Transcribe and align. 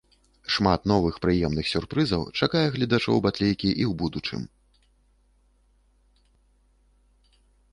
Шмат 0.53 0.87
новых 0.91 1.15
прыемных 1.25 1.65
сюрпрызаў 1.71 2.21
чакае 2.39 2.63
гледачоў 2.75 3.21
батлейкі 3.25 3.67
і 3.67 3.87
ў 3.89 3.93
будучым. 4.03 4.49